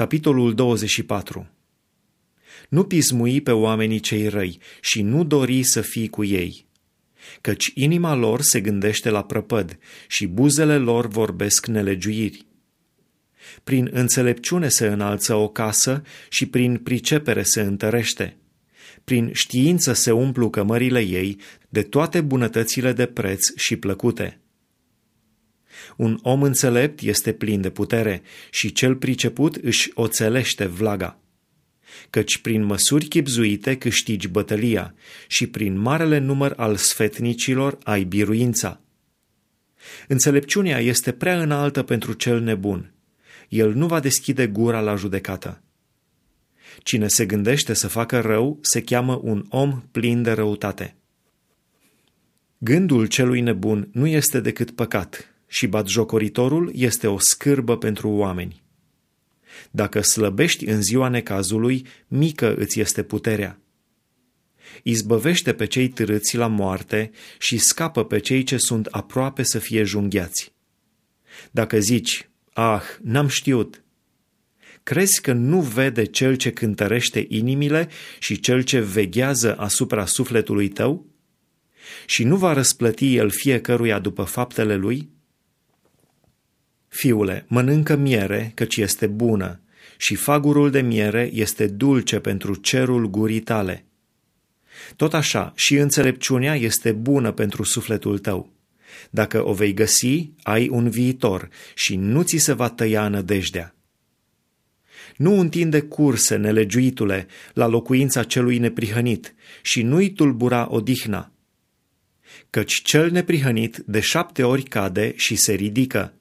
Capitolul 0.00 0.54
24 0.54 1.48
Nu 2.68 2.84
pismui 2.84 3.40
pe 3.40 3.50
oamenii 3.50 4.00
cei 4.00 4.28
răi 4.28 4.58
și 4.80 5.02
nu 5.02 5.24
dori 5.24 5.62
să 5.62 5.80
fii 5.80 6.08
cu 6.08 6.24
ei, 6.24 6.66
căci 7.40 7.70
inima 7.74 8.14
lor 8.14 8.40
se 8.40 8.60
gândește 8.60 9.10
la 9.10 9.24
prăpăd 9.24 9.78
și 10.08 10.26
buzele 10.26 10.78
lor 10.78 11.06
vorbesc 11.06 11.66
nelegiuiri. 11.66 12.46
Prin 13.64 13.88
înțelepciune 13.92 14.68
se 14.68 14.86
înalță 14.86 15.34
o 15.34 15.48
casă 15.48 16.02
și 16.28 16.46
prin 16.46 16.76
pricepere 16.76 17.42
se 17.42 17.60
întărește. 17.60 18.36
Prin 19.04 19.30
știință 19.32 19.92
se 19.92 20.10
umplu 20.10 20.50
cămările 20.50 21.00
ei 21.00 21.36
de 21.68 21.82
toate 21.82 22.20
bunătățile 22.20 22.92
de 22.92 23.06
preț 23.06 23.56
și 23.56 23.76
plăcute. 23.76 24.39
Un 25.96 26.18
om 26.22 26.42
înțelept 26.42 27.00
este 27.00 27.32
plin 27.32 27.60
de 27.60 27.70
putere 27.70 28.22
și 28.50 28.72
cel 28.72 28.94
priceput 28.94 29.56
își 29.56 29.90
oțelește 29.94 30.66
vlaga. 30.66 31.18
Căci 32.10 32.38
prin 32.38 32.62
măsuri 32.62 33.06
chipzuite 33.06 33.76
câștigi 33.76 34.28
bătălia 34.28 34.94
și 35.26 35.46
prin 35.46 35.78
marele 35.78 36.18
număr 36.18 36.52
al 36.56 36.76
sfetnicilor 36.76 37.78
ai 37.84 38.04
biruința. 38.04 38.80
Înțelepciunea 40.08 40.78
este 40.78 41.12
prea 41.12 41.42
înaltă 41.42 41.82
pentru 41.82 42.12
cel 42.12 42.40
nebun. 42.40 42.92
El 43.48 43.74
nu 43.74 43.86
va 43.86 44.00
deschide 44.00 44.46
gura 44.46 44.80
la 44.80 44.96
judecată. 44.96 45.62
Cine 46.82 47.08
se 47.08 47.26
gândește 47.26 47.74
să 47.74 47.88
facă 47.88 48.20
rău 48.20 48.58
se 48.60 48.82
cheamă 48.82 49.20
un 49.22 49.46
om 49.48 49.82
plin 49.90 50.22
de 50.22 50.32
răutate. 50.32 50.94
Gândul 52.58 53.06
celui 53.06 53.40
nebun 53.40 53.88
nu 53.92 54.06
este 54.06 54.40
decât 54.40 54.70
păcat 54.70 55.34
și 55.52 55.66
batjocoritorul 55.66 56.72
este 56.74 57.06
o 57.06 57.18
scârbă 57.18 57.78
pentru 57.78 58.08
oameni. 58.08 58.62
Dacă 59.70 60.00
slăbești 60.00 60.64
în 60.64 60.82
ziua 60.82 61.08
necazului, 61.08 61.86
mică 62.08 62.54
îți 62.54 62.80
este 62.80 63.02
puterea. 63.02 63.60
Izbăvește 64.82 65.52
pe 65.52 65.66
cei 65.66 65.88
târâți 65.88 66.36
la 66.36 66.46
moarte 66.46 67.10
și 67.38 67.58
scapă 67.58 68.04
pe 68.04 68.18
cei 68.18 68.42
ce 68.42 68.56
sunt 68.56 68.86
aproape 68.86 69.42
să 69.42 69.58
fie 69.58 69.82
junghiați. 69.82 70.52
Dacă 71.50 71.78
zici, 71.78 72.28
ah, 72.52 72.82
n-am 73.02 73.28
știut, 73.28 73.82
crezi 74.82 75.20
că 75.20 75.32
nu 75.32 75.60
vede 75.60 76.04
cel 76.04 76.34
ce 76.34 76.52
cântărește 76.52 77.26
inimile 77.28 77.88
și 78.18 78.40
cel 78.40 78.62
ce 78.62 78.80
veghează 78.80 79.56
asupra 79.56 80.06
sufletului 80.06 80.68
tău? 80.68 81.06
Și 82.06 82.24
nu 82.24 82.36
va 82.36 82.52
răsplăti 82.52 83.16
el 83.16 83.30
fiecăruia 83.30 83.98
după 83.98 84.22
faptele 84.22 84.76
lui? 84.76 85.18
Fiule, 86.90 87.44
mănâncă 87.48 87.96
miere, 87.96 88.52
căci 88.54 88.76
este 88.76 89.06
bună, 89.06 89.60
și 89.96 90.14
fagurul 90.14 90.70
de 90.70 90.80
miere 90.80 91.30
este 91.32 91.66
dulce 91.66 92.18
pentru 92.18 92.54
cerul 92.54 93.06
gurii 93.06 93.40
tale. 93.40 93.84
Tot 94.96 95.14
așa, 95.14 95.52
și 95.56 95.76
înțelepciunea 95.76 96.54
este 96.54 96.92
bună 96.92 97.32
pentru 97.32 97.62
sufletul 97.62 98.18
tău. 98.18 98.52
Dacă 99.10 99.46
o 99.46 99.52
vei 99.52 99.74
găsi, 99.74 100.30
ai 100.42 100.68
un 100.68 100.88
viitor 100.88 101.48
și 101.74 101.96
nu 101.96 102.22
ți 102.22 102.36
se 102.36 102.52
va 102.52 102.68
tăia 102.68 103.08
nădejdea. 103.08 103.74
Nu 105.16 105.38
întinde 105.38 105.80
curse, 105.80 106.36
nelegiuitule, 106.36 107.26
la 107.54 107.66
locuința 107.66 108.22
celui 108.22 108.58
neprihănit 108.58 109.34
și 109.62 109.82
nu-i 109.82 110.12
tulbura 110.12 110.66
odihna. 110.70 111.32
Căci 112.50 112.82
cel 112.82 113.10
neprihănit 113.10 113.76
de 113.86 114.00
șapte 114.00 114.42
ori 114.42 114.62
cade 114.62 115.12
și 115.16 115.36
se 115.36 115.52
ridică, 115.52 116.14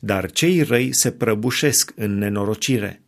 dar 0.00 0.30
cei 0.30 0.62
răi 0.62 0.88
se 0.92 1.10
prăbușesc 1.10 1.92
în 1.96 2.18
nenorocire. 2.18 3.00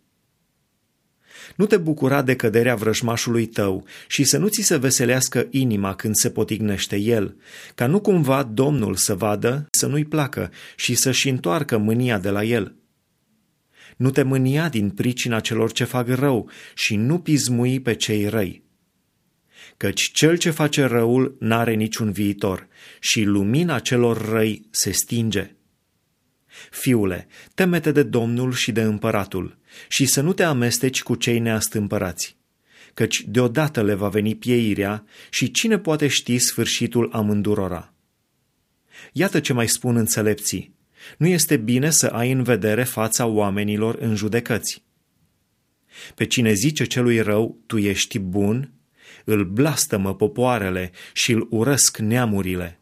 Nu 1.56 1.66
te 1.66 1.76
bucura 1.76 2.22
de 2.22 2.36
căderea 2.36 2.74
vrăjmașului 2.74 3.46
tău 3.46 3.86
și 4.08 4.24
să 4.24 4.38
nu 4.38 4.48
ți 4.48 4.62
se 4.62 4.76
veselească 4.76 5.46
inima 5.50 5.94
când 5.94 6.14
se 6.14 6.30
potignește 6.30 6.96
el, 6.96 7.36
ca 7.74 7.86
nu 7.86 8.00
cumva 8.00 8.42
Domnul 8.42 8.94
să 8.94 9.14
vadă, 9.14 9.66
să 9.70 9.86
nu-i 9.86 10.04
placă 10.04 10.50
și 10.76 10.94
să-și 10.94 11.28
întoarcă 11.28 11.78
mânia 11.78 12.18
de 12.18 12.30
la 12.30 12.44
el. 12.44 12.74
Nu 13.96 14.10
te 14.10 14.22
mânia 14.22 14.68
din 14.68 14.90
pricina 14.90 15.40
celor 15.40 15.72
ce 15.72 15.84
fac 15.84 16.08
rău 16.08 16.50
și 16.74 16.96
nu 16.96 17.18
pismui 17.18 17.80
pe 17.80 17.94
cei 17.94 18.28
răi. 18.28 18.62
Căci 19.76 20.10
cel 20.12 20.36
ce 20.36 20.50
face 20.50 20.84
răul 20.84 21.36
n-are 21.40 21.74
niciun 21.74 22.12
viitor 22.12 22.68
și 23.00 23.22
lumina 23.22 23.78
celor 23.78 24.28
răi 24.28 24.66
se 24.70 24.90
stinge. 24.90 25.52
Fiule, 26.70 27.26
temete 27.54 27.92
de 27.92 28.02
Domnul 28.02 28.52
și 28.52 28.72
de 28.72 28.82
împăratul 28.82 29.58
și 29.88 30.06
să 30.06 30.20
nu 30.20 30.32
te 30.32 30.42
amesteci 30.42 31.02
cu 31.02 31.14
cei 31.14 31.38
neastâmpărați, 31.38 32.36
căci 32.94 33.24
deodată 33.26 33.82
le 33.82 33.94
va 33.94 34.08
veni 34.08 34.34
pieirea 34.34 35.04
și 35.30 35.50
cine 35.50 35.78
poate 35.78 36.06
ști 36.06 36.38
sfârșitul 36.38 37.10
amândurora. 37.12 37.92
Iată 39.12 39.40
ce 39.40 39.52
mai 39.52 39.68
spun 39.68 39.96
înțelepții. 39.96 40.76
Nu 41.16 41.26
este 41.26 41.56
bine 41.56 41.90
să 41.90 42.06
ai 42.06 42.32
în 42.32 42.42
vedere 42.42 42.84
fața 42.84 43.26
oamenilor 43.26 43.96
în 44.00 44.14
judecăți. 44.14 44.82
Pe 46.14 46.26
cine 46.26 46.52
zice 46.52 46.84
celui 46.84 47.20
rău, 47.20 47.58
tu 47.66 47.78
ești 47.78 48.18
bun, 48.18 48.72
îl 49.24 49.44
blastămă 49.44 50.14
popoarele 50.14 50.90
și 51.12 51.32
îl 51.32 51.46
urăsc 51.50 51.98
neamurile. 51.98 52.77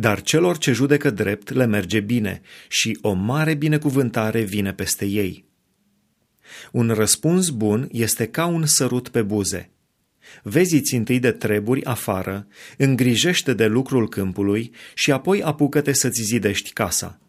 Dar 0.00 0.22
celor 0.22 0.58
ce 0.58 0.72
judecă 0.72 1.10
drept 1.10 1.52
le 1.52 1.66
merge 1.66 2.00
bine 2.00 2.40
și 2.68 2.98
o 3.02 3.12
mare 3.12 3.54
binecuvântare 3.54 4.42
vine 4.42 4.72
peste 4.72 5.04
ei. 5.04 5.44
Un 6.72 6.90
răspuns 6.90 7.48
bun 7.48 7.88
este 7.92 8.26
ca 8.26 8.46
un 8.46 8.66
sărut 8.66 9.08
pe 9.08 9.22
buze. 9.22 9.70
Vezi-ți 10.42 10.94
întâi 10.94 11.18
de 11.18 11.32
treburi 11.32 11.84
afară, 11.84 12.46
îngrijește 12.76 13.54
de 13.54 13.66
lucrul 13.66 14.08
câmpului 14.08 14.72
și 14.94 15.12
apoi 15.12 15.42
apucă-te 15.42 15.92
să-ți 15.92 16.22
zidești 16.22 16.72
casa. 16.72 17.20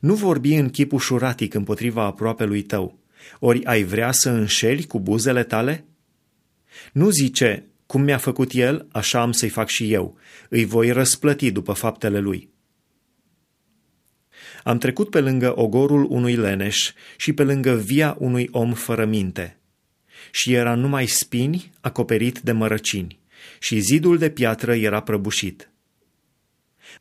Nu 0.00 0.14
vorbi 0.14 0.54
în 0.54 0.70
chip 0.70 0.92
ușuratic 0.92 1.54
împotriva 1.54 2.04
aproapelui 2.04 2.62
tău, 2.62 2.98
ori 3.38 3.64
ai 3.64 3.82
vrea 3.82 4.12
să 4.12 4.30
înșeli 4.30 4.86
cu 4.86 5.00
buzele 5.00 5.44
tale? 5.44 5.84
Nu 6.92 7.10
zice, 7.10 7.66
cum 7.92 8.02
mi-a 8.02 8.18
făcut 8.18 8.52
el, 8.52 8.86
așa 8.92 9.20
am 9.20 9.32
să-i 9.32 9.48
fac 9.48 9.68
și 9.68 9.92
eu. 9.92 10.18
Îi 10.48 10.64
voi 10.64 10.90
răsplăti 10.90 11.50
după 11.50 11.72
faptele 11.72 12.18
lui. 12.18 12.48
Am 14.64 14.78
trecut 14.78 15.10
pe 15.10 15.20
lângă 15.20 15.60
ogorul 15.60 16.06
unui 16.10 16.36
leneș 16.36 16.92
și 17.16 17.32
pe 17.32 17.42
lângă 17.42 17.74
via 17.74 18.16
unui 18.18 18.48
om 18.50 18.72
fără 18.72 19.04
minte. 19.04 19.58
Și 20.30 20.52
era 20.52 20.74
numai 20.74 21.06
spini 21.06 21.72
acoperit 21.80 22.38
de 22.38 22.52
mărăcini 22.52 23.18
și 23.58 23.78
zidul 23.78 24.18
de 24.18 24.30
piatră 24.30 24.74
era 24.74 25.00
prăbușit. 25.00 25.70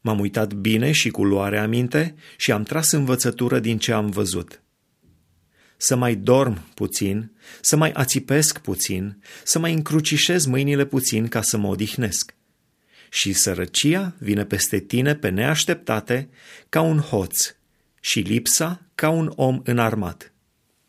M-am 0.01 0.19
uitat 0.19 0.53
bine 0.53 0.91
și 0.91 1.09
cu 1.09 1.23
luare 1.23 1.59
aminte 1.59 2.15
și 2.37 2.51
am 2.51 2.63
tras 2.63 2.91
învățătură 2.91 3.59
din 3.59 3.77
ce 3.77 3.91
am 3.91 4.09
văzut 4.09 4.60
să 5.81 5.95
mai 5.95 6.15
dorm 6.15 6.73
puțin, 6.73 7.31
să 7.61 7.75
mai 7.75 7.91
ațipesc 7.91 8.59
puțin, 8.59 9.23
să 9.43 9.59
mai 9.59 9.73
încrucișez 9.73 10.45
mâinile 10.45 10.85
puțin 10.85 11.27
ca 11.27 11.41
să 11.41 11.57
mă 11.57 11.67
odihnesc. 11.67 12.33
Și 13.09 13.33
sărăcia 13.33 14.13
vine 14.17 14.45
peste 14.45 14.79
tine 14.79 15.15
pe 15.15 15.29
neașteptate 15.29 16.29
ca 16.69 16.81
un 16.81 16.99
hoț 16.99 17.55
și 17.99 18.19
lipsa 18.19 18.81
ca 18.95 19.09
un 19.09 19.31
om 19.35 19.61
înarmat. 19.63 20.31